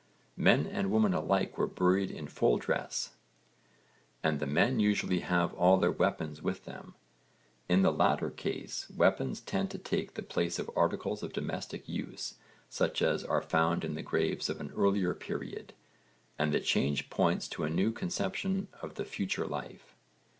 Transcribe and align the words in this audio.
Men 0.35 0.65
and 0.65 0.89
women 0.89 1.13
alike 1.13 1.59
were 1.59 1.67
buried 1.67 2.09
in 2.09 2.25
full 2.25 2.57
dress, 2.57 3.11
and 4.23 4.39
the 4.39 4.47
men 4.47 4.79
usually 4.79 5.19
have 5.19 5.53
all 5.53 5.77
their 5.77 5.91
weapons 5.91 6.41
with 6.41 6.65
them. 6.65 6.95
In 7.69 7.83
the 7.83 7.91
latter 7.93 8.31
case 8.31 8.89
weapons 8.89 9.41
tend 9.41 9.69
to 9.69 9.77
take 9.77 10.15
the 10.15 10.23
place 10.23 10.57
of 10.57 10.71
articles 10.75 11.21
of 11.21 11.33
domestic 11.33 11.87
use 11.87 12.33
such 12.67 13.03
as 13.03 13.23
are 13.23 13.43
found 13.43 13.85
in 13.85 13.93
the 13.93 14.01
graves 14.01 14.49
of 14.49 14.59
an 14.59 14.73
earlier 14.75 15.13
period, 15.13 15.71
and 16.39 16.51
the 16.51 16.59
change 16.61 17.11
points 17.11 17.47
to 17.49 17.63
a 17.63 17.69
new 17.69 17.91
conception 17.91 18.69
of 18.81 18.95
the 18.95 19.05
future 19.05 19.45
life. 19.45 19.93